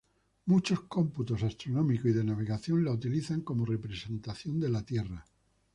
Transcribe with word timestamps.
Muchos 0.45 0.81
cómputos 0.81 1.43
astronómicos 1.43 2.07
y 2.07 2.13
de 2.13 2.23
navegación 2.23 2.83
la 2.83 2.91
utilizan 2.91 3.41
como 3.41 3.65
representación 3.67 4.59
de 4.59 4.69
la 4.69 4.83
Tierra. 4.83 5.27